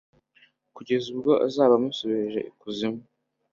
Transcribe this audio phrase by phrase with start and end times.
[0.75, 3.01] Kugeza ubwo azaba amusubije ikuzimu